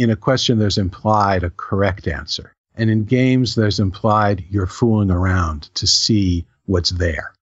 [0.00, 2.54] in a question, there's implied a correct answer.
[2.74, 7.34] And in games, there's implied you're fooling around to see what's there.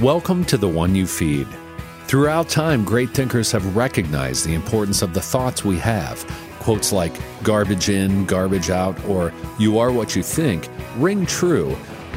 [0.00, 1.46] Welcome to the one you feed.
[2.06, 6.24] Throughout time, great thinkers have recognized the importance of the thoughts we have.
[6.60, 7.12] Quotes like
[7.42, 11.76] garbage in, garbage out, or you are what you think ring true.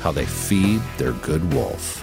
[0.00, 2.02] how they feed their good wolf.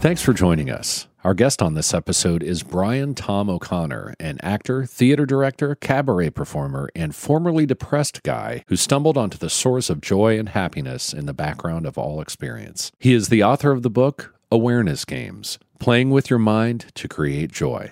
[0.00, 1.08] Thanks for joining us.
[1.24, 6.88] Our guest on this episode is Brian Tom O'Connor, an actor, theater director, cabaret performer,
[6.94, 11.34] and formerly depressed guy who stumbled onto the source of joy and happiness in the
[11.34, 12.92] background of all experience.
[13.00, 17.50] He is the author of the book Awareness Games Playing with Your Mind to Create
[17.50, 17.90] Joy.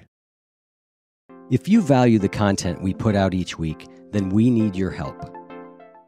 [1.50, 5.28] If you value the content we put out each week, then we need your help.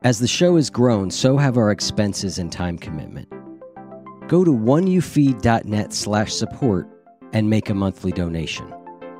[0.05, 3.29] As the show has grown, so have our expenses and time commitment.
[4.29, 6.87] Go to oneyoufeed.net slash support
[7.33, 8.71] and make a monthly donation.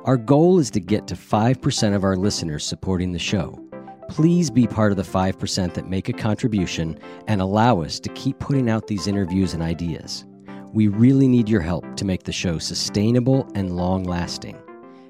[0.05, 3.59] Our goal is to get to 5% of our listeners supporting the show.
[4.07, 6.97] Please be part of the 5% that make a contribution
[7.27, 10.25] and allow us to keep putting out these interviews and ideas.
[10.73, 14.61] We really need your help to make the show sustainable and long lasting.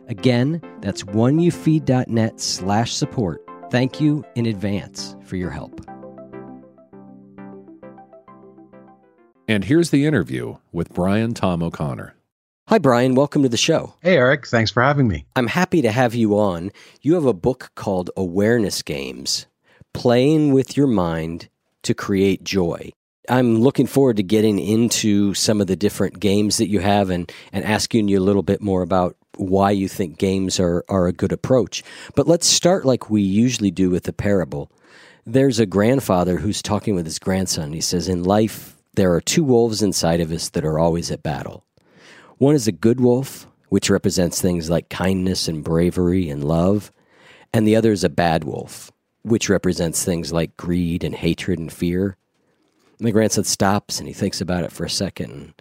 [0.07, 3.45] Again, that's oneyoufeed.net slash support.
[3.69, 5.85] Thank you in advance for your help.
[9.49, 12.13] And here's the interview with Brian Tom O'Connor.
[12.67, 13.15] Hi, Brian.
[13.15, 13.95] Welcome to the show.
[13.99, 14.45] Hey, Eric.
[14.45, 15.25] Thanks for having me.
[15.35, 16.71] I'm happy to have you on.
[17.01, 19.47] You have a book called Awareness Games
[19.91, 21.49] Playing with Your Mind
[21.81, 22.91] to Create Joy.
[23.27, 27.31] I'm looking forward to getting into some of the different games that you have and,
[27.51, 31.11] and asking you a little bit more about why you think games are, are a
[31.11, 31.83] good approach.
[32.13, 34.71] But let's start like we usually do with a parable.
[35.25, 37.73] There's a grandfather who's talking with his grandson.
[37.73, 41.23] He says, In life, there are two wolves inside of us that are always at
[41.23, 41.63] battle.
[42.37, 46.91] One is a good wolf, which represents things like kindness and bravery and love,
[47.53, 51.71] and the other is a bad wolf, which represents things like greed and hatred and
[51.71, 52.17] fear.
[52.97, 55.31] And the grandson stops and he thinks about it for a second.
[55.31, 55.53] And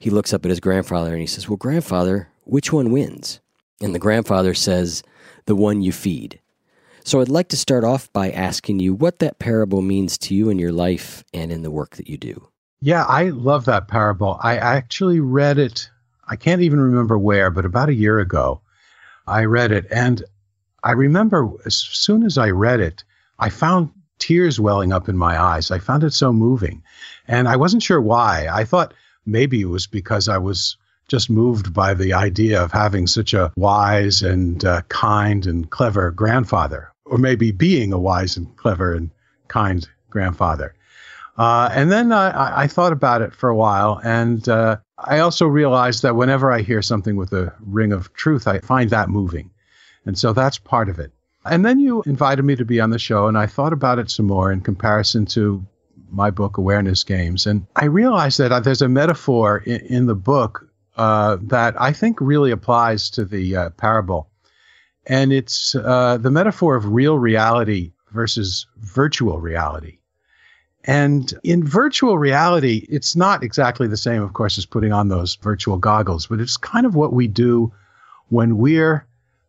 [0.00, 3.40] he looks up at his grandfather and he says, Well, grandfather, which one wins?
[3.80, 5.04] And the grandfather says,
[5.46, 6.40] The one you feed.
[7.04, 10.50] So I'd like to start off by asking you what that parable means to you
[10.50, 12.48] in your life and in the work that you do.
[12.84, 14.38] Yeah, I love that parable.
[14.42, 15.88] I actually read it,
[16.28, 18.60] I can't even remember where, but about a year ago,
[19.26, 19.86] I read it.
[19.90, 20.22] And
[20.82, 23.02] I remember as soon as I read it,
[23.38, 25.70] I found tears welling up in my eyes.
[25.70, 26.82] I found it so moving.
[27.26, 28.48] And I wasn't sure why.
[28.52, 28.92] I thought
[29.24, 30.76] maybe it was because I was
[31.08, 36.10] just moved by the idea of having such a wise and uh, kind and clever
[36.10, 39.10] grandfather, or maybe being a wise and clever and
[39.48, 40.74] kind grandfather.
[41.36, 45.46] Uh, and then I, I, thought about it for a while, and uh, I also
[45.46, 49.50] realized that whenever I hear something with a ring of truth, I find that moving.
[50.06, 51.12] And so that's part of it.
[51.44, 54.10] And then you invited me to be on the show, and I thought about it
[54.10, 55.66] some more in comparison to
[56.10, 57.46] my book, Awareness Games.
[57.46, 61.92] And I realized that uh, there's a metaphor in, in the book uh, that I
[61.92, 64.30] think really applies to the uh, parable.
[65.06, 69.98] And it's uh, the metaphor of real reality versus virtual reality.
[70.84, 75.36] And in virtual reality, it's not exactly the same, of course, as putting on those
[75.36, 77.72] virtual goggles, but it's kind of what we do
[78.28, 79.06] when we're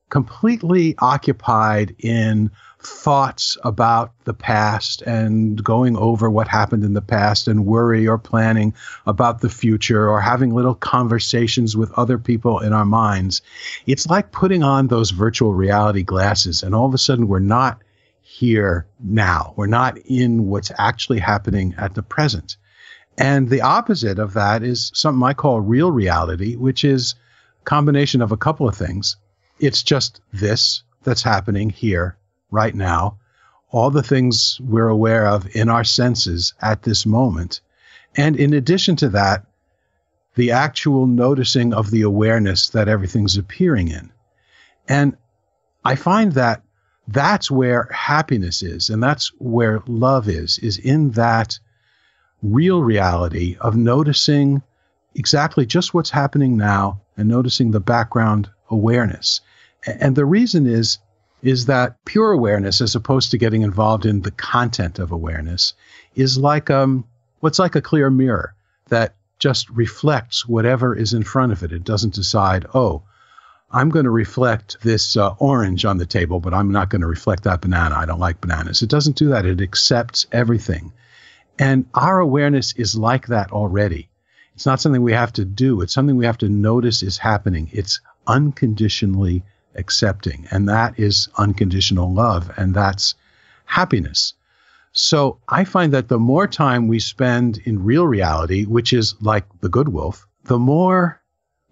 [0.10, 7.48] completely occupied in thoughts about the past and going over what happened in the past
[7.48, 8.74] and worry or planning
[9.08, 13.42] about the future or having little conversations with other people in our minds.
[13.88, 17.82] It's like putting on those virtual reality glasses and all of a sudden we're not
[18.38, 19.54] here now.
[19.56, 22.58] We're not in what's actually happening at the present.
[23.18, 27.16] And the opposite of that is something I call real reality, which is
[27.62, 29.16] a combination of a couple of things.
[29.60, 32.18] It's just this that's happening here
[32.52, 33.20] right now,
[33.72, 37.62] all the things we're aware of in our senses at this moment.
[38.18, 39.46] And in addition to that,
[40.36, 44.12] the actual noticing of the awareness that everything's appearing in.
[44.90, 45.16] And
[45.86, 46.65] I find that
[47.08, 51.60] that's where happiness is, and that's where love is, is in that
[52.42, 54.62] real reality of noticing
[55.16, 59.42] exactly just what's happening now and noticing the background awareness.
[59.86, 61.00] And the reason is
[61.42, 65.76] is that pure awareness, as opposed to getting involved in the content of awareness,
[66.16, 67.06] is like um,
[67.40, 68.56] what's like a clear mirror
[68.90, 71.72] that just reflects whatever is in front of it.
[71.72, 73.04] It doesn't decide, oh,
[73.72, 77.08] I'm going to reflect this uh, orange on the table, but I'm not going to
[77.08, 77.96] reflect that banana.
[77.96, 78.82] I don't like bananas.
[78.82, 79.46] It doesn't do that.
[79.46, 80.94] It accepts everything.
[81.58, 84.10] And our awareness is like that already.
[84.54, 87.70] It's not something we have to do, it's something we have to notice is happening.
[87.74, 89.44] It's unconditionally
[89.76, 90.48] accepting.
[90.52, 92.52] And that is unconditional love.
[92.56, 93.16] And that's
[93.66, 94.34] happiness.
[94.94, 99.46] So I find that the more time we spend in real reality, which is like
[99.60, 101.22] the good wolf, the more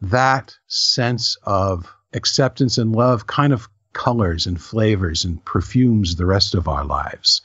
[0.09, 6.55] that sense of acceptance and love kind of colors and flavors and perfumes the rest
[6.55, 7.41] of our lives.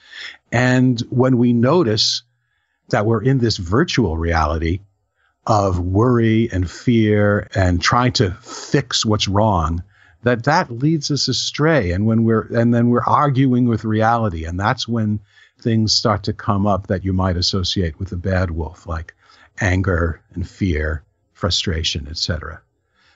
[0.50, 2.22] And when we notice
[2.88, 4.80] that we're in this virtual reality
[5.46, 9.82] of worry and fear and trying to fix what's wrong,
[10.22, 14.58] that that leads us astray and when we're and then we're arguing with reality and
[14.58, 15.20] that's when
[15.60, 19.14] things start to come up that you might associate with a bad wolf like
[19.60, 21.04] anger and fear
[21.38, 22.60] frustration etc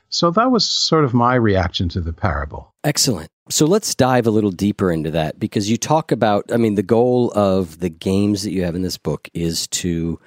[0.08, 4.30] so that was sort of my reaction to the parable excellent so let's dive a
[4.30, 8.42] little deeper into that because you talk about i mean the goal of the games
[8.42, 10.19] that you have in this book is to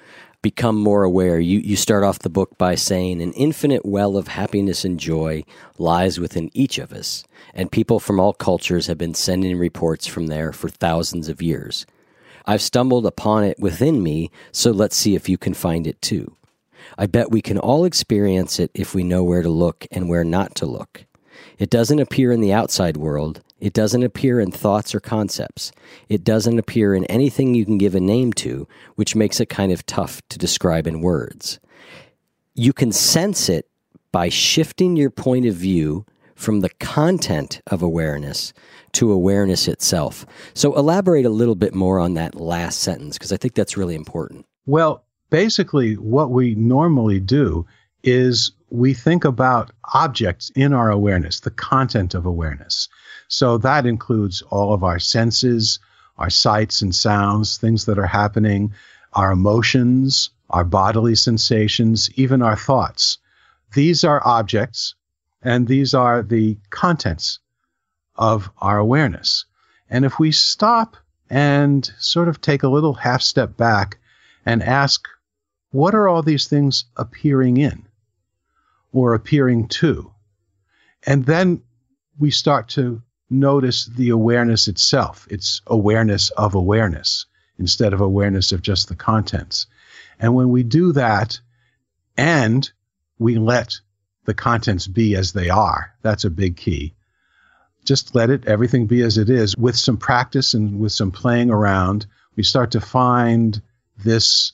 [0.46, 1.40] become more aware.
[1.40, 5.42] You, you start off the book by saying an infinite well of happiness and joy
[5.76, 10.28] lies within each of us, and people from all cultures have been sending reports from
[10.28, 11.84] there for thousands of years.
[12.46, 16.36] I've stumbled upon it within me, so let's see if you can find it too.
[16.98, 20.24] I bet we can all experience it if we know where to look and where
[20.24, 21.04] not to look.
[21.58, 25.72] It doesn't appear in the outside world, it doesn't appear in thoughts or concepts.
[26.08, 29.72] It doesn't appear in anything you can give a name to, which makes it kind
[29.72, 31.58] of tough to describe in words.
[32.54, 33.66] You can sense it
[34.12, 36.04] by shifting your point of view
[36.34, 38.52] from the content of awareness
[38.92, 40.26] to awareness itself.
[40.52, 43.94] So, elaborate a little bit more on that last sentence, because I think that's really
[43.94, 44.44] important.
[44.66, 47.66] Well, basically, what we normally do
[48.02, 52.88] is we think about objects in our awareness, the content of awareness.
[53.28, 55.78] So that includes all of our senses,
[56.18, 58.72] our sights and sounds, things that are happening,
[59.12, 63.18] our emotions, our bodily sensations, even our thoughts.
[63.74, 64.94] These are objects,
[65.42, 67.40] and these are the contents
[68.14, 69.44] of our awareness.
[69.90, 70.96] And if we stop
[71.28, 73.98] and sort of take a little half step back
[74.44, 75.06] and ask,
[75.76, 77.86] what are all these things appearing in
[78.92, 80.10] or appearing to?
[81.06, 81.60] And then
[82.18, 85.28] we start to notice the awareness itself.
[85.30, 87.26] It's awareness of awareness
[87.58, 89.66] instead of awareness of just the contents.
[90.18, 91.38] And when we do that
[92.16, 92.70] and
[93.18, 93.74] we let
[94.24, 96.94] the contents be as they are, that's a big key.
[97.84, 99.54] Just let it, everything be as it is.
[99.58, 103.60] With some practice and with some playing around, we start to find
[104.02, 104.52] this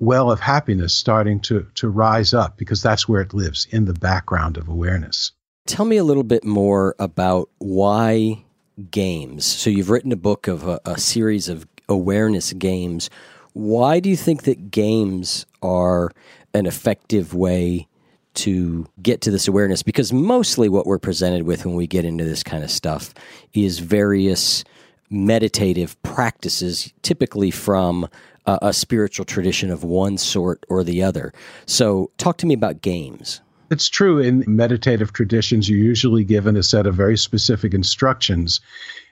[0.00, 3.92] well of happiness starting to, to rise up because that's where it lives in the
[3.92, 5.32] background of awareness.
[5.66, 8.42] Tell me a little bit more about why
[8.90, 9.44] games.
[9.44, 13.10] So you've written a book of a, a series of awareness games.
[13.52, 16.10] Why do you think that games are
[16.54, 17.86] an effective way
[18.32, 19.82] to get to this awareness?
[19.82, 23.12] Because mostly what we're presented with when we get into this kind of stuff
[23.52, 24.64] is various
[25.10, 28.08] meditative practices, typically from
[28.46, 31.32] a spiritual tradition of one sort or the other.
[31.66, 33.40] So, talk to me about games.
[33.70, 38.60] It's true in meditative traditions, you're usually given a set of very specific instructions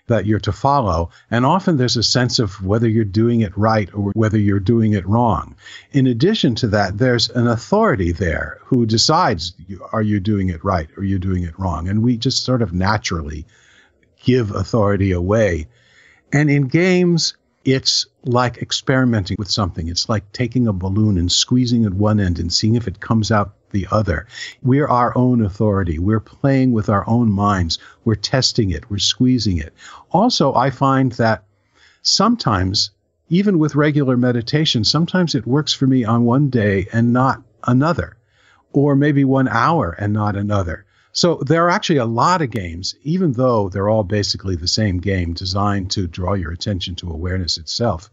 [0.09, 1.11] that you're to follow.
[1.31, 4.95] And often there's a sense of whether you're doing it right or whether you're doing
[4.95, 5.55] it wrong.
[5.93, 9.53] In addition to that, there's an authority there who decides
[9.93, 11.89] are you doing it right or are you doing it wrong?
[11.89, 13.47] And we just sort of naturally
[14.25, 15.69] give authority away.
[16.33, 17.35] And in games,
[17.73, 19.89] it's like experimenting with something.
[19.89, 23.31] It's like taking a balloon and squeezing at one end and seeing if it comes
[23.31, 24.27] out the other.
[24.63, 25.99] We're our own authority.
[25.99, 27.79] We're playing with our own minds.
[28.07, 28.91] We're testing it.
[28.91, 29.75] We're squeezing it.
[30.13, 31.45] Also, I find that
[32.01, 32.91] sometimes,
[33.29, 38.17] even with regular meditation, sometimes it works for me on one day and not another,
[38.73, 40.87] or maybe one hour and not another.
[41.13, 44.99] So there are actually a lot of games, even though they're all basically the same
[44.99, 48.11] game designed to draw your attention to awareness itself.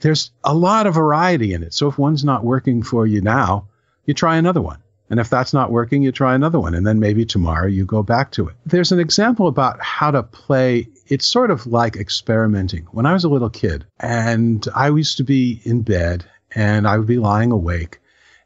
[0.00, 1.72] There's a lot of variety in it.
[1.72, 3.68] So if one's not working for you now,
[4.04, 4.78] you try another one.
[5.08, 6.74] And if that's not working, you try another one.
[6.74, 8.56] And then maybe tomorrow you go back to it.
[8.66, 10.88] There's an example about how to play.
[11.06, 12.86] It's sort of like experimenting.
[12.90, 16.98] When I was a little kid and I used to be in bed and I
[16.98, 18.00] would be lying awake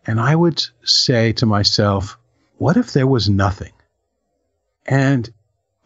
[0.07, 2.19] and I would say to myself,
[2.61, 3.73] what if there was nothing?
[4.85, 5.33] And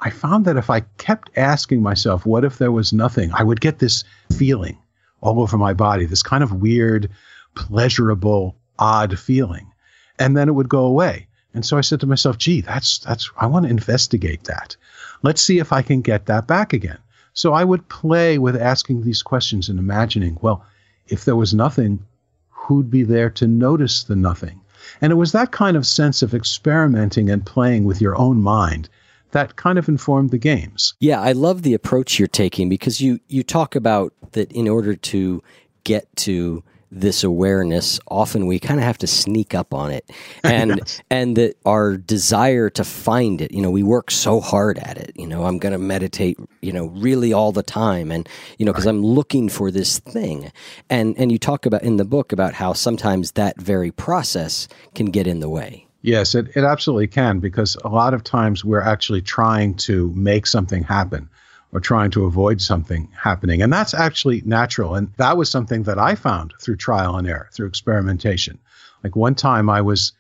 [0.01, 3.61] I found that if I kept asking myself, what if there was nothing, I would
[3.61, 4.03] get this
[4.37, 4.77] feeling
[5.21, 7.09] all over my body, this kind of weird,
[7.55, 9.71] pleasurable, odd feeling.
[10.19, 11.29] And then it would go away.
[11.55, 14.77] And so I said to myself, gee, that's, that's, I want to investigate that.
[15.23, 16.99] Let's see if I can get that back again.
[17.35, 20.67] So I would play with asking these questions and imagining, well,
[21.07, 22.05] if there was nothing,
[22.51, 24.61] who'd be there to notice the nothing?
[25.01, 28.89] And it was that kind of sense of experimenting and playing with your own mind
[29.35, 30.95] that kind of informed the games.
[31.01, 34.95] Yeah, I love the approach you're taking because you you talk about that in order
[34.95, 35.43] to
[35.83, 36.63] get to
[36.95, 40.09] this awareness often we kind of have to sneak up on it
[40.45, 41.03] and yes.
[41.11, 45.13] and that our desire to find it you know we work so hard at it
[45.17, 48.73] you know i'm going to meditate you know really all the time and you know
[48.73, 48.93] because right.
[48.93, 50.53] i'm looking for this thing
[50.89, 55.07] and and you talk about in the book about how sometimes that very process can
[55.07, 58.81] get in the way yes it, it absolutely can because a lot of times we're
[58.81, 61.29] actually trying to make something happen
[61.75, 63.61] or trying to avoid something happening.
[63.61, 64.95] And that's actually natural.
[64.95, 68.61] And that was something that I found through trial and error, through experimentation.
[69.03, 70.13] Like one time I was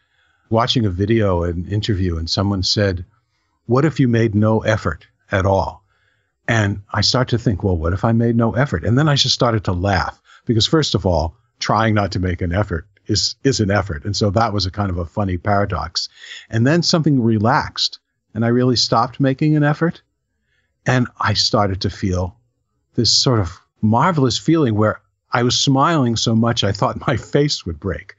[0.50, 3.04] watching a video, an interview, and someone said,
[3.66, 5.84] What if you made no effort at all?
[6.46, 8.84] And I start to think, well, what if I made no effort?
[8.84, 12.42] And then I just started to laugh because, first of all, trying not to make
[12.42, 15.38] an effort is is an effort, and so that was a kind of a funny
[15.38, 16.08] paradox.
[16.50, 17.98] And then something relaxed,
[18.34, 20.02] and I really stopped making an effort,
[20.86, 22.36] and I started to feel
[22.94, 25.00] this sort of marvelous feeling where
[25.32, 28.14] I was smiling so much I thought my face would break.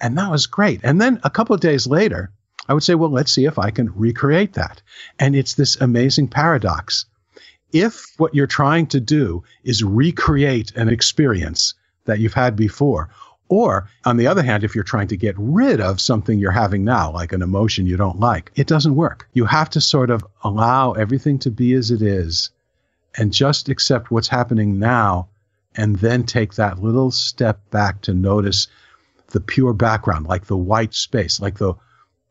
[0.00, 0.80] And that was great.
[0.84, 2.30] And then a couple of days later,
[2.68, 4.82] I would say, well, let's see if I can recreate that.
[5.18, 7.06] And it's this amazing paradox.
[7.72, 13.10] If what you're trying to do is recreate an experience that you've had before,
[13.48, 16.84] or, on the other hand, if you're trying to get rid of something you're having
[16.84, 19.28] now, like an emotion you don't like, it doesn't work.
[19.32, 22.50] You have to sort of allow everything to be as it is
[23.16, 25.28] and just accept what's happening now
[25.74, 28.68] and then take that little step back to notice
[29.28, 31.74] the pure background, like the white space, like the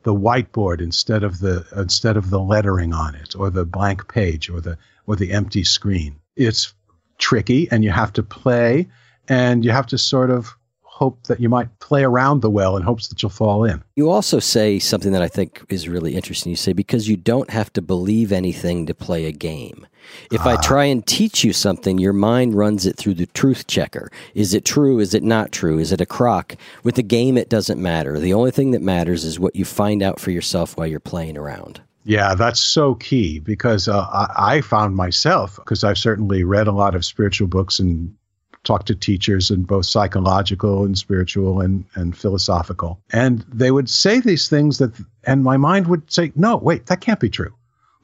[0.03, 4.49] the whiteboard instead of the instead of the lettering on it or the blank page
[4.49, 6.15] or the or the empty screen.
[6.35, 6.73] It's
[7.17, 8.87] tricky and you have to play
[9.27, 10.55] and you have to sort of
[10.97, 13.83] hope that you might play around the well in hopes that you'll fall in.
[13.95, 16.49] You also say something that I think is really interesting.
[16.49, 19.85] You say, because you don't have to believe anything to play a game.
[20.31, 20.61] If I ah.
[20.61, 24.09] try and teach you something, your mind runs it through the truth checker.
[24.33, 24.99] Is it true?
[24.99, 25.77] Is it not true?
[25.77, 26.55] Is it a crock?
[26.83, 28.19] With the game, it doesn't matter.
[28.19, 31.37] The only thing that matters is what you find out for yourself while you're playing
[31.37, 31.79] around.
[32.05, 36.71] Yeah, that's so key because uh, I, I found myself, because I've certainly read a
[36.71, 38.15] lot of spiritual books and
[38.67, 42.99] talk to teachers in both psychological and spiritual and, and philosophical.
[43.11, 44.91] And they would say these things that,
[45.23, 47.53] and my mind would say, no, wait, that can't be true.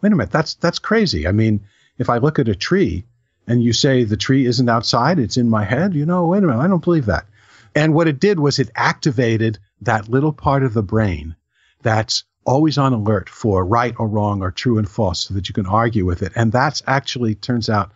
[0.01, 1.27] Wait a minute, that's, that's crazy.
[1.27, 1.62] I mean,
[1.98, 3.05] if I look at a tree
[3.46, 6.48] and you say the tree isn't outside, it's in my head, you know, wait a
[6.48, 7.25] minute, I don't believe that.
[7.75, 11.36] And what it did was it activated that little part of the brain
[11.82, 15.53] that's always on alert for right or wrong or true and false so that you
[15.53, 16.32] can argue with it.
[16.36, 17.91] And that's actually turns out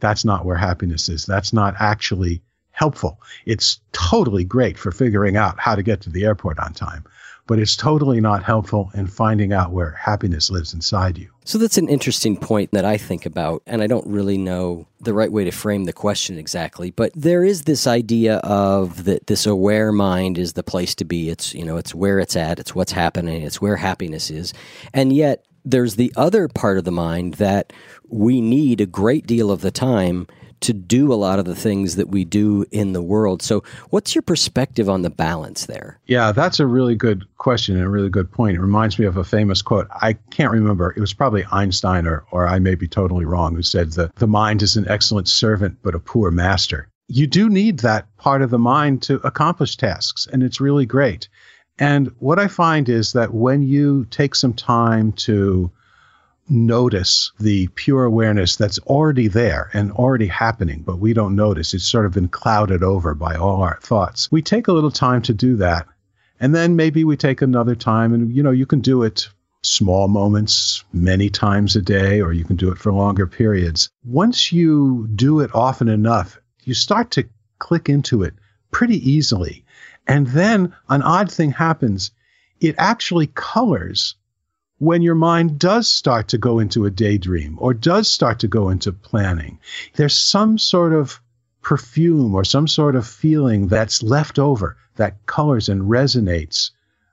[0.00, 1.26] that's not where happiness is.
[1.26, 3.20] That's not actually helpful.
[3.46, 7.04] It's totally great for figuring out how to get to the airport on time.
[7.46, 11.30] but it's totally not helpful in finding out where happiness lives inside you.
[11.44, 15.14] So that's an interesting point that I think about, and I don't really know the
[15.14, 19.46] right way to frame the question exactly, but there is this idea of that this
[19.46, 21.30] aware mind is the place to be.
[21.30, 24.52] It's, you know, it's where it's at, it's what's happening, it's where happiness is.
[24.92, 27.72] And yet there's the other part of the mind that
[28.08, 30.26] we need a great deal of the time
[30.60, 33.42] to do a lot of the things that we do in the world.
[33.42, 36.00] So, what's your perspective on the balance there?
[36.06, 38.56] Yeah, that's a really good question and a really good point.
[38.56, 39.86] It reminds me of a famous quote.
[39.90, 40.92] I can't remember.
[40.96, 44.26] It was probably Einstein, or, or I may be totally wrong, who said that the
[44.26, 46.88] mind is an excellent servant, but a poor master.
[47.08, 51.28] You do need that part of the mind to accomplish tasks, and it's really great.
[51.78, 55.70] And what I find is that when you take some time to
[56.48, 61.74] notice the pure awareness that's already there and already happening, but we don't notice.
[61.74, 64.30] It's sort of been clouded over by all our thoughts.
[64.30, 65.86] We take a little time to do that.
[66.38, 69.28] And then maybe we take another time and, you know, you can do it
[69.62, 73.90] small moments many times a day, or you can do it for longer periods.
[74.04, 78.34] Once you do it often enough, you start to click into it
[78.70, 79.64] pretty easily.
[80.06, 82.12] And then an odd thing happens.
[82.60, 84.14] It actually colors
[84.78, 88.68] when your mind does start to go into a daydream or does start to go
[88.68, 89.58] into planning,
[89.94, 91.20] there's some sort of
[91.62, 96.70] perfume or some sort of feeling that's left over that colors and resonates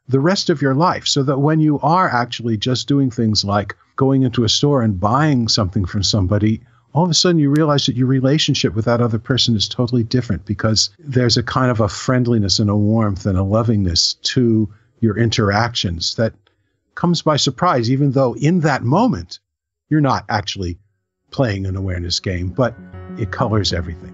[0.08, 1.08] the rest of your life.
[1.08, 5.00] So that when you are actually just doing things like going into a store and
[5.00, 6.62] buying something from somebody,
[6.94, 10.04] all of a sudden you realize that your relationship with that other person is totally
[10.04, 14.72] different because there's a kind of a friendliness and a warmth and a lovingness to
[15.00, 16.34] your interactions that
[16.96, 19.40] comes by surprise, even though in that moment
[19.90, 20.78] you're not actually
[21.32, 22.76] playing an awareness game, but
[23.18, 24.14] it colors everything.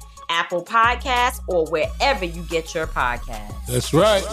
[0.31, 3.65] Apple Podcasts, or wherever you get your podcasts.
[3.67, 4.23] That's right.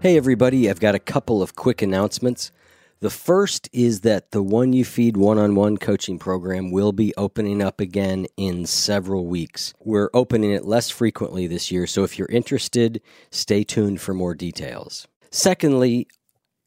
[0.00, 2.52] Hey, everybody, I've got a couple of quick announcements.
[3.00, 7.14] The first is that the One You Feed one on one coaching program will be
[7.16, 9.72] opening up again in several weeks.
[9.80, 14.34] We're opening it less frequently this year, so if you're interested, stay tuned for more
[14.34, 15.08] details.
[15.30, 16.08] Secondly,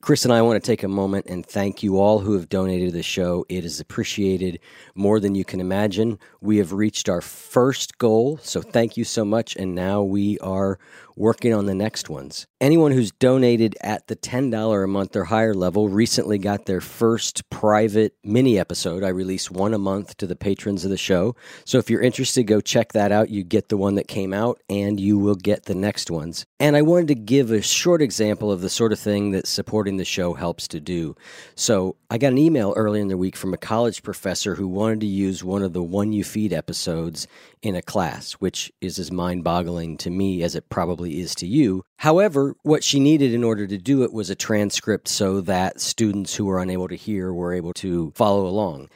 [0.01, 2.89] Chris and I want to take a moment and thank you all who have donated
[2.89, 3.45] to the show.
[3.49, 4.59] It is appreciated
[4.95, 6.17] more than you can imagine.
[6.41, 9.55] We have reached our first goal, so thank you so much.
[9.55, 10.79] And now we are
[11.21, 12.47] working on the next ones.
[12.59, 17.47] Anyone who's donated at the $10 a month or higher level recently got their first
[17.51, 19.03] private mini episode.
[19.03, 21.35] I release one a month to the patrons of the show.
[21.63, 23.29] So if you're interested, go check that out.
[23.29, 26.43] You get the one that came out and you will get the next ones.
[26.59, 29.97] And I wanted to give a short example of the sort of thing that supporting
[29.97, 31.15] the show helps to do.
[31.53, 35.01] So I got an email earlier in the week from a college professor who wanted
[35.01, 37.27] to use one of the One You Feed episodes
[37.61, 41.47] in a class, which is as mind boggling to me as it probably is to
[41.47, 41.83] you.
[41.97, 46.35] However, what she needed in order to do it was a transcript so that students
[46.35, 48.89] who were unable to hear were able to follow along.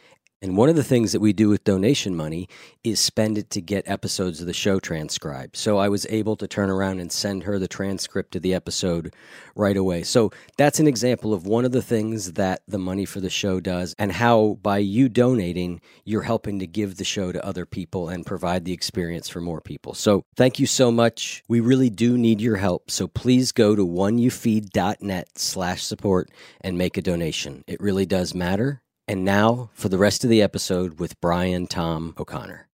[0.46, 2.48] And one of the things that we do with donation money
[2.84, 5.58] is spend it to get episodes of the show transcribed.
[5.58, 9.16] So I was able to turn around and send her the transcript of the episode
[9.56, 10.04] right away.
[10.04, 13.60] So that's an example of one of the things that the money for the show
[13.60, 18.10] does and how by you donating, you're helping to give the show to other people
[18.10, 19.96] and provide the experience for more people.
[19.96, 21.42] So thank you so much.
[21.50, 22.92] We really do need your help.
[22.92, 26.30] So please go to oneyoufeed.net slash support
[26.62, 27.64] and make a donation.
[27.66, 32.16] It really does matter and now for the rest of the episode with Brian Tom
[32.18, 32.68] O'Connor.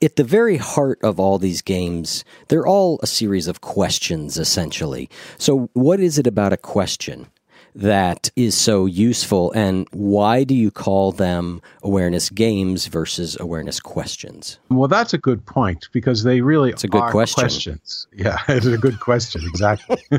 [0.00, 5.10] At the very heart of all these games, they're all a series of questions, essentially.
[5.38, 7.26] So, what is it about a question
[7.74, 14.58] that is so useful, and why do you call them awareness games versus awareness questions?
[14.68, 17.42] Well, that's a good point because they really it's a good are question.
[17.42, 18.06] questions.
[18.12, 20.02] Yeah, it's a good question, exactly.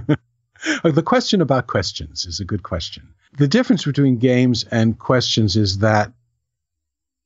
[0.83, 3.07] the question about questions is a good question.
[3.34, 6.12] The difference between games and questions is that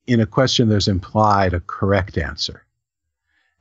[0.06, 2.64] in a question, there's implied a correct answer.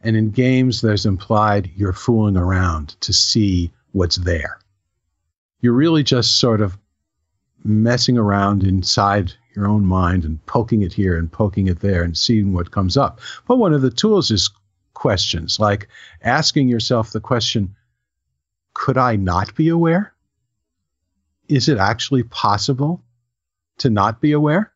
[0.01, 4.59] And in games, there's implied you're fooling around to see what's there.
[5.61, 6.77] You're really just sort of
[7.63, 12.17] messing around inside your own mind and poking it here and poking it there and
[12.17, 13.21] seeing what comes up.
[13.47, 14.49] But one of the tools is
[14.93, 15.87] questions, like
[16.21, 17.75] asking yourself the question
[18.73, 20.12] could I not be aware?
[21.47, 23.03] Is it actually possible
[23.79, 24.71] to not be aware?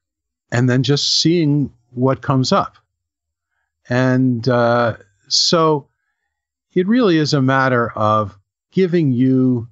[0.52, 2.78] And then just seeing what comes up.
[3.90, 5.88] And uh, so
[6.74, 8.38] it really is a matter of
[8.72, 9.68] giving you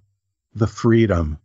[0.53, 1.37] the freedom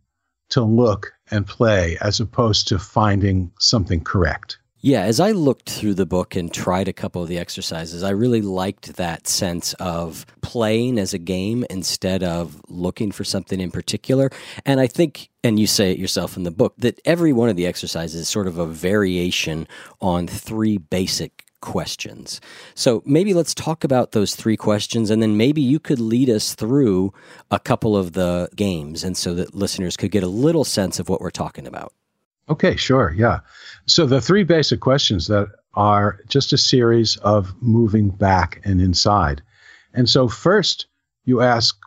[0.49, 4.57] to look and play as opposed to finding something correct.
[4.83, 8.09] Yeah, as I looked through the book and tried a couple of the exercises, I
[8.09, 13.69] really liked that sense of playing as a game instead of looking for something in
[13.69, 14.31] particular.
[14.65, 17.57] And I think, and you say it yourself in the book, that every one of
[17.57, 19.67] the exercises is sort of a variation
[20.01, 22.41] on three basic questions.
[22.73, 26.55] So maybe let's talk about those three questions and then maybe you could lead us
[26.55, 27.13] through
[27.51, 31.07] a couple of the games and so that listeners could get a little sense of
[31.07, 31.93] what we're talking about.
[32.49, 33.13] Okay, sure.
[33.15, 33.39] Yeah.
[33.91, 39.41] So the three basic questions that are just a series of moving back and inside.
[39.93, 40.85] And so first
[41.25, 41.77] you ask,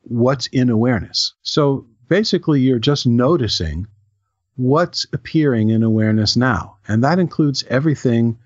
[0.00, 1.34] what's in awareness?
[1.42, 3.86] So basically you're just noticing
[4.56, 6.78] what's appearing in awareness now.
[6.88, 8.36] And that includes everything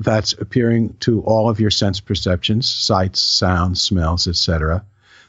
[0.00, 4.84] that's appearing to all of your sense perceptions, sights, sounds, smells, etc.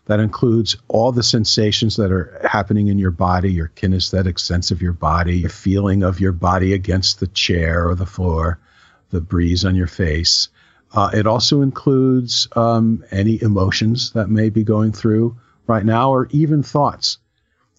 [0.07, 4.81] That includes all the sensations that are happening in your body, your kinesthetic sense of
[4.81, 8.59] your body, your feeling of your body against the chair or the floor,
[9.11, 10.49] the breeze on your face.
[10.93, 16.27] Uh, it also includes um, any emotions that may be going through right now or
[16.31, 17.17] even thoughts.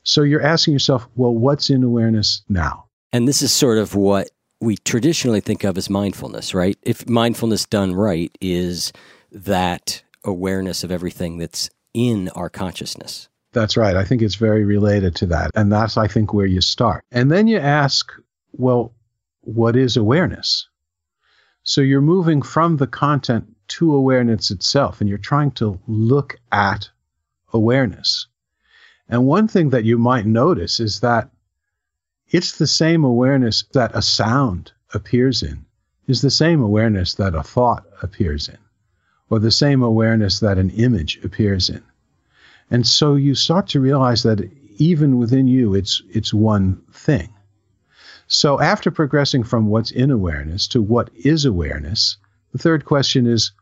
[0.03, 2.85] So you're asking yourself, well, what's in awareness now?
[3.13, 4.29] And this is sort of what
[4.61, 6.77] we traditionally think of as mindfulness, right?
[6.83, 8.93] If mindfulness done right is
[9.33, 13.29] that awareness of everything that's in our consciousness.
[13.53, 13.97] That's right.
[13.97, 15.51] I think it's very related to that.
[15.57, 17.03] And that's, I think, where you start.
[17.11, 18.13] And then you ask,
[18.53, 18.95] well,
[19.41, 20.69] what is awareness?
[21.65, 26.89] So you're moving from the content to awareness itself, and you're trying to look at
[27.53, 28.29] awareness.
[29.09, 31.31] And one thing that you might notice is that
[32.29, 35.65] it's the same awareness that a sound appears in,
[36.07, 38.59] is the same awareness that a thought appears in
[39.31, 41.83] or the same awareness that an image appears in.
[42.71, 47.33] And so you start to realize that even within you, it's, it's one thing.
[48.27, 52.17] So after progressing from what's in awareness to what is awareness,
[52.53, 53.53] the third question is,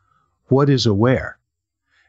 [0.49, 1.39] what is aware?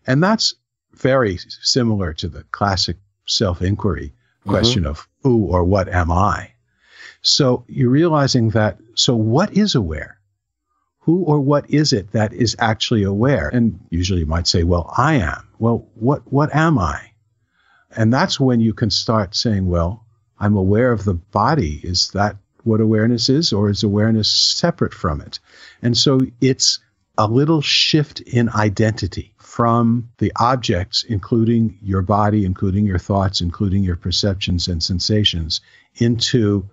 [0.05, 0.55] And that's
[0.93, 4.49] very similar to the classic self inquiry mm-hmm.
[4.49, 6.51] question of who or what am I?
[7.21, 10.17] So you're realizing that, so what is aware?
[11.07, 13.47] who or what is it that is actually aware?
[13.47, 15.46] And usually you might say, well, I am.
[15.59, 17.11] Well, what, what am I?
[17.95, 20.05] And that's when you can start saying, well,
[20.39, 21.79] I'm aware of the body.
[21.83, 25.39] Is that what awareness is, or is awareness separate from it?
[25.81, 26.79] And so it's
[27.17, 33.83] a little shift in identity from the objects, including your body, including your thoughts, including
[33.83, 35.61] your perceptions and sensations,
[35.95, 36.69] into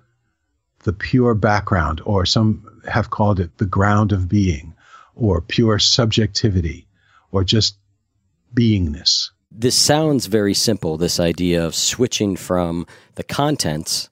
[0.83, 4.75] the pure background, or some have called it the ground of being,
[5.15, 6.87] or pure subjectivity,
[7.31, 7.77] or just
[8.55, 9.31] beingness.
[9.51, 14.11] This sounds very simple, this idea of switching from the contents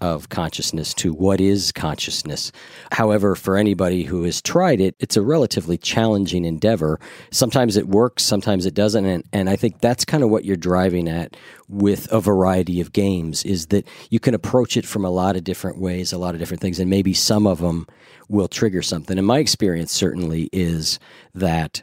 [0.00, 2.52] of consciousness to what is consciousness.
[2.92, 7.00] However, for anybody who has tried it, it's a relatively challenging endeavor.
[7.30, 9.04] Sometimes it works, sometimes it doesn't.
[9.04, 11.36] And, and I think that's kind of what you're driving at
[11.68, 15.44] with a variety of games is that you can approach it from a lot of
[15.44, 17.86] different ways, a lot of different things, and maybe some of them
[18.28, 19.18] will trigger something.
[19.18, 20.98] And my experience certainly is
[21.34, 21.82] that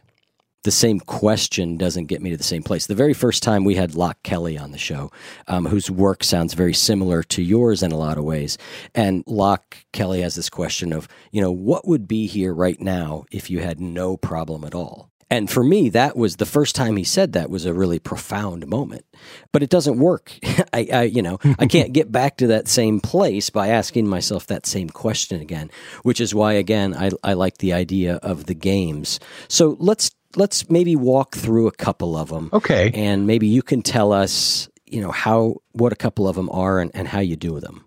[0.63, 2.87] the same question doesn't get me to the same place.
[2.87, 5.11] The very first time we had Loch Kelly on the show,
[5.47, 8.57] um, whose work sounds very similar to yours in a lot of ways.
[8.95, 13.25] And Loch Kelly has this question of, you know, what would be here right now
[13.31, 15.09] if you had no problem at all?
[15.33, 18.67] And for me, that was the first time he said that was a really profound
[18.67, 19.03] moment.
[19.51, 20.31] But it doesn't work.
[20.73, 24.45] I, I, you know, I can't get back to that same place by asking myself
[24.47, 25.71] that same question again.
[26.03, 29.19] Which is why, again, I, I like the idea of the games.
[29.47, 32.49] So let's let's maybe walk through a couple of them.
[32.53, 32.91] Okay.
[32.93, 36.79] And maybe you can tell us, you know, how what a couple of them are
[36.79, 37.85] and, and how you do them.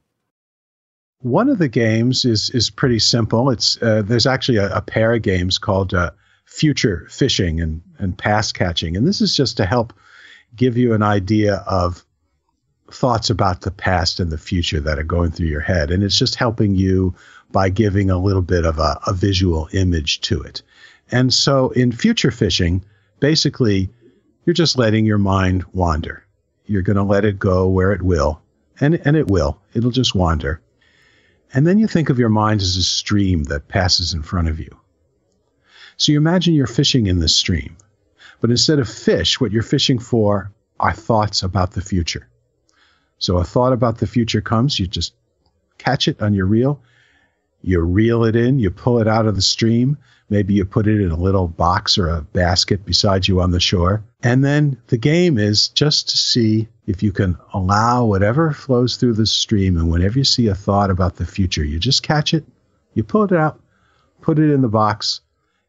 [1.21, 3.51] One of the games is is pretty simple.
[3.51, 6.11] It's uh, there's actually a, a, pair of games called uh,
[6.45, 9.93] Future Fishing and and Past Catching, and this is just to help
[10.55, 12.05] give you an idea of
[12.93, 16.19] thoughts about the past and the future that are going through your head, and it's
[16.19, 17.15] just helping you
[17.51, 20.63] by giving a little bit of a, a visual image to it.
[21.11, 22.85] And so in future fishing,
[23.21, 23.91] basically,
[24.45, 26.25] you're just letting your mind wander.
[26.67, 28.41] You're going to let it go where it will,
[28.81, 29.61] and, and it will.
[29.75, 30.61] It'll just wander.
[31.53, 34.59] And then you think of your mind as a stream that passes in front of
[34.59, 34.77] you.
[35.97, 37.77] So you imagine you're fishing in this stream.
[38.41, 42.29] But instead of fish, what you're fishing for are thoughts about the future.
[43.19, 45.15] So a thought about the future comes, you just
[45.79, 46.83] catch it on your reel,
[47.67, 49.99] you reel it in, you pull it out of the stream,
[50.29, 53.61] Maybe you put it in a little box or a basket beside you on the
[53.61, 54.03] shore.
[54.23, 59.15] And then the game is just to see if you can allow whatever flows through
[59.15, 59.77] the stream.
[59.77, 62.45] And whenever you see a thought about the future, you just catch it,
[62.95, 63.61] you pull it out,
[64.21, 65.21] put it in the box,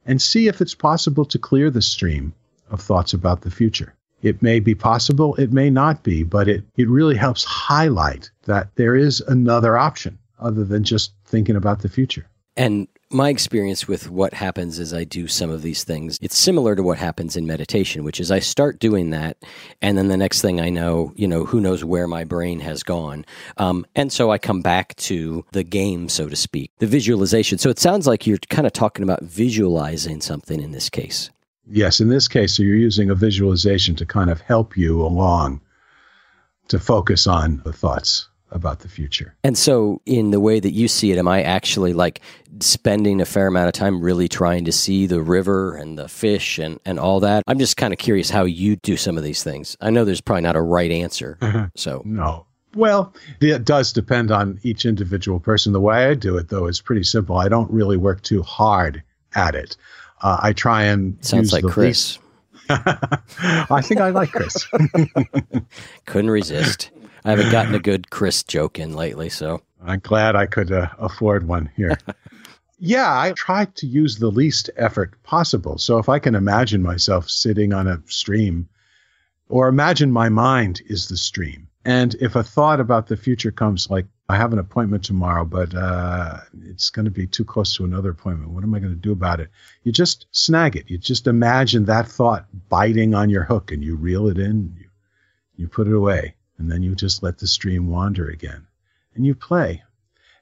[0.08, 2.34] and see if it's possible to clear the stream
[2.72, 3.94] of thoughts about the future.
[4.24, 8.76] It may be possible, it may not be, but it, it really helps highlight that
[8.76, 12.28] there is another option other than just thinking about the future.
[12.56, 16.76] And my experience with what happens as I do some of these things, it's similar
[16.76, 19.38] to what happens in meditation, which is I start doing that,
[19.82, 22.84] and then the next thing I know, you know, who knows where my brain has
[22.84, 23.26] gone.
[23.58, 27.60] Um, and so I come back to the game, so to speak, the visualization.
[27.60, 31.30] So it sounds like you're kind of talking about visualizing something in this case.
[31.70, 35.62] Yes, in this case, so you're using a visualization to kind of help you along
[36.70, 39.36] to focus on the thoughts about the future.
[39.44, 42.22] And so, in the way that you see it, am I actually like
[42.60, 46.58] spending a fair amount of time really trying to see the river and the fish
[46.58, 47.44] and, and all that?
[47.48, 49.76] I'm just kind of curious how you do some of these things.
[49.82, 51.38] I know there's probably not a right answer.
[51.42, 51.68] Uh-huh.
[51.76, 52.46] So, no.
[52.76, 55.74] Well, it does depend on each individual person.
[55.74, 57.38] The way I do it, though, is pretty simple.
[57.38, 59.02] I don't really work too hard
[59.34, 59.76] at it.
[60.22, 62.20] Uh, I try and sounds like Chris.
[62.70, 64.68] I think I like Chris.
[66.06, 66.92] Couldn't resist.
[67.28, 70.88] I haven't gotten a good Chris joke in lately, so I'm glad I could uh,
[70.98, 71.98] afford one here.
[72.80, 75.78] yeah, I try to use the least effort possible.
[75.78, 78.70] So if I can imagine myself sitting on a stream,
[79.50, 83.90] or imagine my mind is the stream, and if a thought about the future comes,
[83.90, 87.84] like I have an appointment tomorrow, but uh, it's going to be too close to
[87.84, 88.52] another appointment.
[88.52, 89.50] What am I going to do about it?
[89.84, 90.90] You just snag it.
[90.90, 94.74] You just imagine that thought biting on your hook, and you reel it in.
[94.80, 94.86] You,
[95.58, 98.66] you put it away and then you just let the stream wander again
[99.16, 99.84] and you play.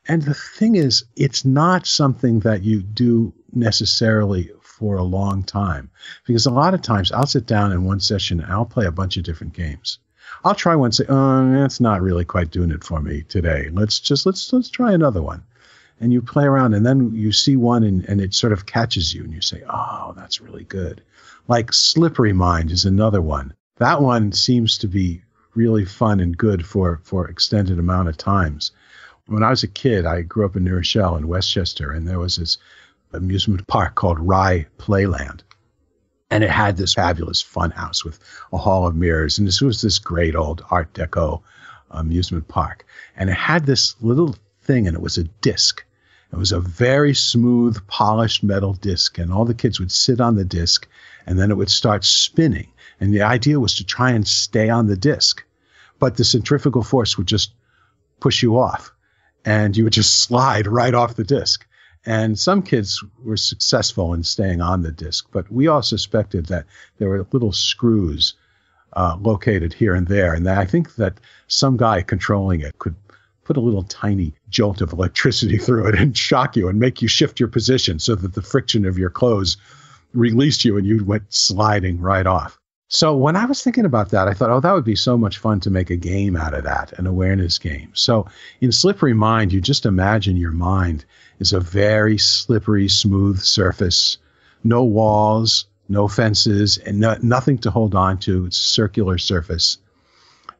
[0.07, 5.89] And the thing is, it's not something that you do necessarily for a long time
[6.25, 8.91] because a lot of times I'll sit down in one session and I'll play a
[8.91, 9.97] bunch of different games.
[10.43, 13.69] I'll try one, say, "Oh, that's not really quite doing it for me today.
[13.71, 15.43] Let's just let's let's try another one."
[15.99, 19.13] And you play around, and then you see one, and, and it sort of catches
[19.13, 21.01] you, and you say, "Oh, that's really good."
[21.47, 23.53] Like Slippery Mind is another one.
[23.77, 25.21] That one seems to be
[25.55, 28.71] really fun and good for for extended amount of times.
[29.27, 32.19] When I was a kid, I grew up in New Rochelle in Westchester, and there
[32.19, 32.57] was this
[33.13, 35.41] amusement park called Rye Playland.
[36.29, 38.19] And it had this fabulous fun house with
[38.51, 39.37] a hall of mirrors.
[39.37, 41.41] And this was this great old Art Deco
[41.91, 42.85] amusement park.
[43.15, 45.83] And it had this little thing, and it was a disc.
[46.33, 49.17] It was a very smooth, polished metal disc.
[49.17, 50.87] And all the kids would sit on the disc,
[51.25, 52.67] and then it would start spinning.
[52.99, 55.43] And the idea was to try and stay on the disc,
[55.99, 57.53] but the centrifugal force would just
[58.19, 58.91] push you off
[59.45, 61.65] and you would just slide right off the disc.
[62.05, 66.65] And some kids were successful in staying on the disc, but we all suspected that
[66.97, 68.35] there were little screws
[68.93, 70.33] uh, located here and there.
[70.33, 72.95] And I think that some guy controlling it could
[73.43, 77.07] put a little tiny jolt of electricity through it and shock you and make you
[77.07, 79.57] shift your position so that the friction of your clothes
[80.13, 82.59] released you and you went sliding right off.
[82.87, 85.39] So when I was thinking about that, I thought, oh, that would be so much
[85.39, 87.89] fun to make a game out of that, an awareness game.
[87.93, 88.27] So
[88.61, 91.03] in Slippery Mind, you just imagine your mind
[91.39, 94.19] is a very slippery, smooth surface,
[94.63, 98.45] no walls, no fences, and no, nothing to hold on to.
[98.45, 99.79] It's a circular surface.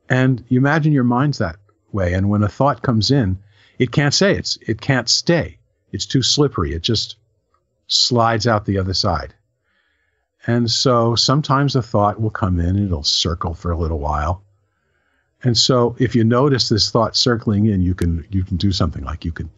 [0.09, 1.57] And you imagine your mind's that
[1.91, 2.13] way.
[2.13, 3.37] And when a thought comes in,
[3.77, 5.57] it can't say it's it can't stay.
[5.91, 6.73] It's too slippery.
[6.73, 7.17] It just
[7.87, 9.33] slides out the other side.
[10.47, 14.43] And so sometimes a thought will come in, and it'll circle for a little while.
[15.43, 19.03] And so if you notice this thought circling in, you can you can do something
[19.03, 19.49] like you can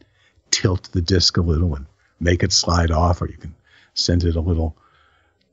[0.51, 1.85] tilt the disc a little and
[2.19, 3.53] make it slide off, or you can
[3.93, 4.75] send it a little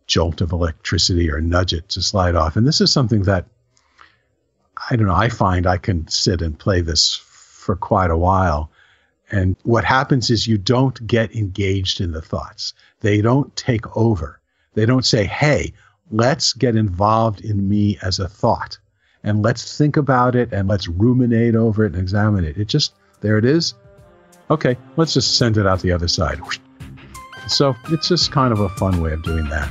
[0.07, 2.57] jolt of electricity or nudge it to slide off.
[2.57, 3.47] And this is something that
[4.91, 8.71] I don't know, I find I can sit and play this for quite a while.
[9.31, 12.75] And what happens is you don't get engaged in the thoughts.
[13.01, 14.41] They don't take over.
[14.75, 15.73] They don't say, hey,
[16.11, 18.79] let's get involved in me as a thought
[19.23, 22.59] and let's think about it and let's ruminate over it and examine it.
[22.59, 23.75] It just, there it is.
[24.51, 26.41] Okay, let's just send it out the other side.
[27.49, 29.71] So it's just kind of a fun way of doing that.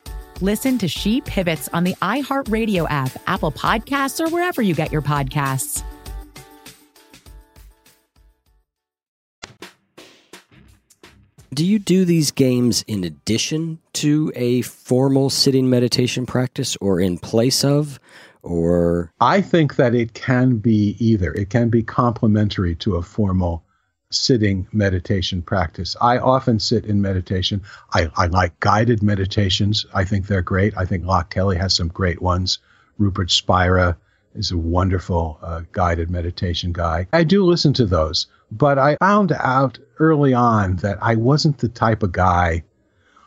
[0.41, 5.03] Listen to She Pivots on the iHeartRadio app, Apple Podcasts, or wherever you get your
[5.03, 5.83] podcasts.
[11.53, 17.19] Do you do these games in addition to a formal sitting meditation practice or in
[17.19, 17.99] place of?
[18.41, 21.33] Or I think that it can be either.
[21.33, 23.63] It can be complementary to a formal
[24.11, 25.95] sitting meditation practice.
[25.99, 27.63] I often sit in meditation.
[27.93, 29.85] I, I like guided meditations.
[29.93, 30.73] I think they're great.
[30.77, 32.59] I think Loch Kelly has some great ones.
[32.97, 33.97] Rupert Spira
[34.35, 37.07] is a wonderful uh, guided meditation guy.
[37.13, 41.69] I do listen to those, but I found out early on that I wasn't the
[41.69, 42.63] type of guy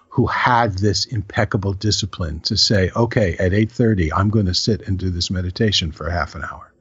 [0.08, 4.98] who had this impeccable discipline to say, okay, at 8:30 I'm going to sit and
[4.98, 6.72] do this meditation for half an hour.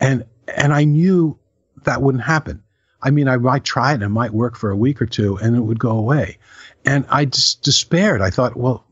[0.00, 1.38] And and I knew
[1.84, 2.62] that wouldn't happen.
[3.02, 5.36] I mean, I might try it and it might work for a week or two
[5.38, 6.38] and it would go away.
[6.84, 8.20] And I just despaired.
[8.20, 8.84] I thought, well,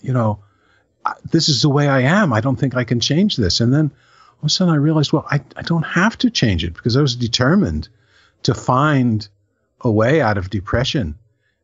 [0.00, 0.40] you know,
[1.30, 2.32] this is the way I am.
[2.32, 3.60] I don't think I can change this.
[3.60, 6.64] And then all of a sudden I realized, well, I, I don't have to change
[6.64, 7.88] it because I was determined
[8.44, 9.28] to find
[9.80, 11.16] a way out of depression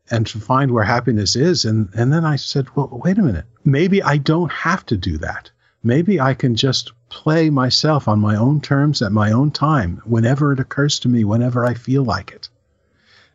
[0.09, 1.65] and to find where happiness is.
[1.65, 3.45] And, and then I said, well, wait a minute.
[3.63, 5.51] Maybe I don't have to do that.
[5.83, 10.53] Maybe I can just play myself on my own terms at my own time, whenever
[10.53, 12.49] it occurs to me, whenever I feel like it.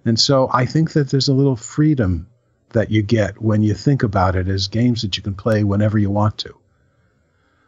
[0.05, 2.29] And so I think that there's a little freedom
[2.71, 5.99] that you get when you think about it as games that you can play whenever
[5.99, 6.55] you want to.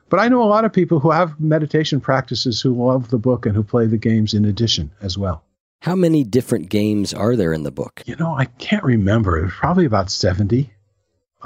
[0.08, 3.46] But I know a lot of people who have meditation practices who love the book
[3.46, 5.44] and who play the games in addition as well.
[5.80, 8.02] How many different games are there in the book?
[8.06, 9.44] You know, I can't remember.
[9.44, 10.70] It's probably about 70.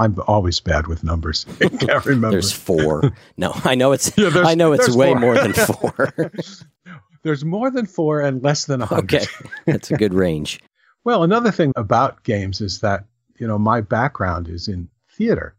[0.00, 1.44] I'm always bad with numbers.
[1.60, 2.30] I can't remember.
[2.30, 3.12] there's four.
[3.36, 4.16] No, I know it's.
[4.16, 6.12] yeah, I know it's way more than four.
[7.22, 9.22] there's more than four and less than a hundred.
[9.22, 9.26] Okay,
[9.66, 10.58] that's a good range.
[11.04, 13.04] well, another thing about games is that
[13.38, 15.54] you know my background is in theater,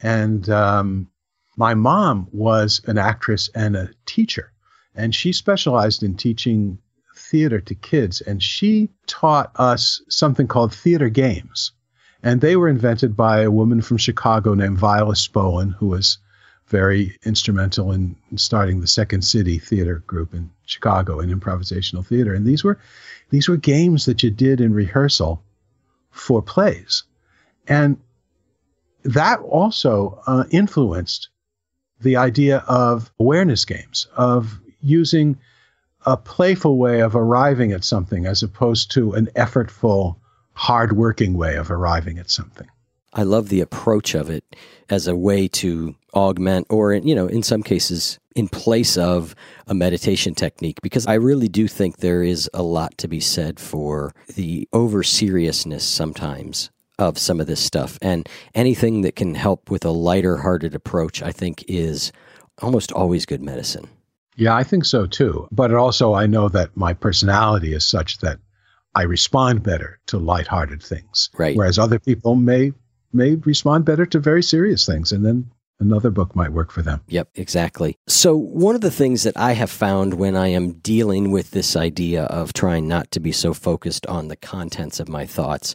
[0.00, 1.08] and um,
[1.56, 4.52] my mom was an actress and a teacher,
[4.94, 6.78] and she specialized in teaching
[7.16, 11.72] theater to kids, and she taught us something called theater games
[12.22, 16.18] and they were invented by a woman from Chicago named Viola Spolin, who was
[16.66, 22.32] very instrumental in, starting the Second City Theater Group in Chicago in improvisational theater.
[22.32, 22.78] And these were
[23.30, 25.42] these were games that you did in rehearsal
[26.10, 27.04] for plays,
[27.66, 27.98] and
[29.04, 31.28] that also uh, influenced
[32.00, 35.38] the idea of awareness games, of using
[36.04, 40.16] a playful way of arriving at something as opposed to an effortful
[40.54, 42.68] hardworking way of arriving at something.
[43.14, 44.44] I love the approach of it
[44.88, 49.34] as a way to augment or you know in some cases in place of
[49.66, 53.58] a meditation technique because I really do think there is a lot to be said
[53.58, 59.70] for the over seriousness sometimes of some of this stuff and anything that can help
[59.70, 62.12] with a lighter hearted approach I think is
[62.60, 63.88] almost always good medicine.
[64.36, 65.48] Yeah, I think so too.
[65.50, 68.38] But also I know that my personality is such that
[68.94, 71.30] I respond better to lighthearted things.
[71.36, 71.56] Right.
[71.56, 72.72] Whereas other people may
[73.12, 75.50] may respond better to very serious things and then
[75.82, 77.02] another book might work for them.
[77.08, 77.98] Yep, exactly.
[78.06, 81.76] So, one of the things that I have found when I am dealing with this
[81.76, 85.74] idea of trying not to be so focused on the contents of my thoughts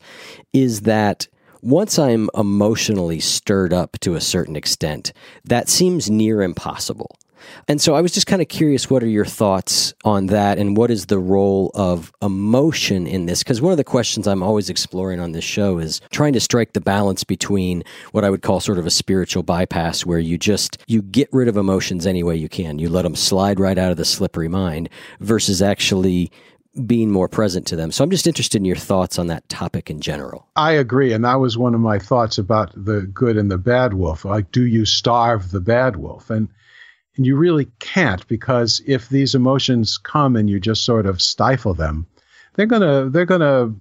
[0.54, 1.28] is that
[1.62, 5.12] once I'm emotionally stirred up to a certain extent,
[5.44, 7.18] that seems near impossible.
[7.68, 10.78] And so I was just kind of curious what are your thoughts on that and
[10.78, 13.44] what is the role of emotion in this?
[13.44, 16.74] Because one of the questions I'm always exploring on this show is trying to strike
[16.74, 20.78] the balance between what I would call sort of a spiritual bypass where you just
[20.88, 22.80] you get rid of emotions any way you can.
[22.80, 26.32] You let them slide right out of the slippery mind versus actually
[26.86, 27.92] being more present to them.
[27.92, 30.48] So I'm just interested in your thoughts on that topic in general.
[30.56, 31.14] I agree.
[31.14, 34.26] And that was one of my thoughts about the good and the bad wolf.
[34.26, 36.30] Like, do you starve the bad wolf?
[36.30, 36.50] And
[37.18, 41.74] and you really can't because if these emotions come and you just sort of stifle
[41.74, 42.08] them,
[42.54, 43.74] they're gonna they're gonna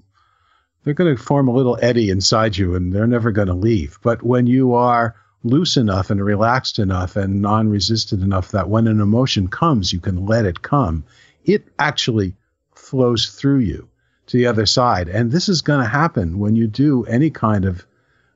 [0.82, 3.98] they're gonna form a little eddy inside you and they're never gonna leave.
[4.02, 5.14] But when you are
[5.44, 10.26] loose enough and relaxed enough and non-resistant enough that when an emotion comes, you can
[10.26, 11.04] let it come,
[11.44, 12.34] it actually
[12.74, 13.88] flows through you
[14.26, 15.08] to the other side.
[15.08, 17.86] And this is going to happen when you do any kind of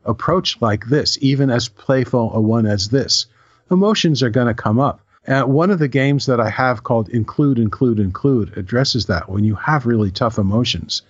[0.05, 3.27] approach like this, even as playful a one as this
[3.71, 5.01] emotions are going to come up.
[5.27, 9.45] Uh, one of the games that I have called Include, Include, Include addresses that when
[9.45, 11.03] you have really tough emotions.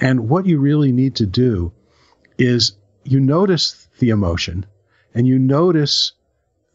[0.00, 1.72] And what you really need to do
[2.36, 2.72] is
[3.04, 4.66] you notice the emotion
[5.14, 6.12] and you notice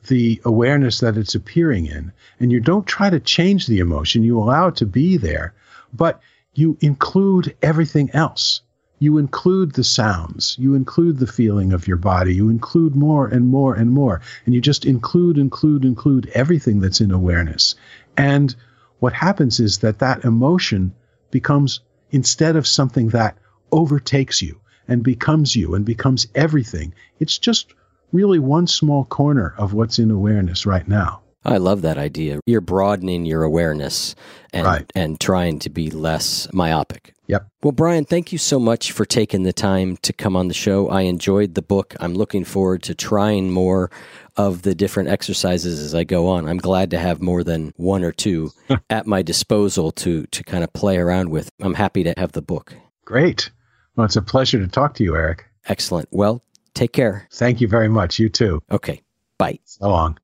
[0.08, 2.14] the awareness that it's appearing in.
[2.40, 5.54] And you don't try to change the emotion, you allow it to be there,
[5.94, 6.22] but
[6.54, 8.62] you include everything else
[9.00, 13.48] you include the sounds, you include the feeling of your body, you include more and
[13.48, 17.76] more and more, and you just include, include, include everything that's in awareness.
[18.18, 18.54] And
[19.00, 20.94] what happens is that that emotion
[21.32, 21.80] becomes,
[22.12, 23.38] instead of something that
[23.72, 27.74] overtakes you and becomes you and becomes everything, it's just
[28.12, 31.22] really one small corner of what's in awareness right now.
[31.46, 32.40] I love that idea.
[32.46, 34.14] You're broadening your awareness
[34.54, 34.92] and Right.
[34.96, 37.14] and trying to be less myopic.
[37.28, 37.48] Yep.
[37.64, 40.90] Well, Brian, thank you so much for taking the time to come on the show.
[40.90, 41.96] I enjoyed the book.
[42.00, 43.92] I'm looking forward to trying more
[44.36, 46.48] of the different exercises as I go on.
[46.50, 48.52] I'm glad to have more than one or two
[48.90, 51.50] at my disposal to to kind of play around with.
[51.62, 52.74] I'm happy to have the book.
[53.06, 53.52] Great.
[53.96, 55.46] Well, it's a pleasure to talk to you, Eric.
[55.68, 56.08] Excellent.
[56.12, 56.42] Well,
[56.74, 57.28] take care.
[57.32, 58.18] Thank you very much.
[58.20, 58.62] You too.
[58.72, 59.02] Okay.
[59.38, 59.60] Bye.
[59.66, 60.18] So long.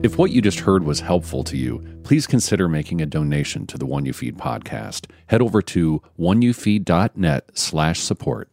[0.00, 3.76] If what you just heard was helpful to you, please consider making a donation to
[3.76, 5.10] the One You Feed podcast.
[5.26, 8.48] Head over to oneyoufeed.net slash support.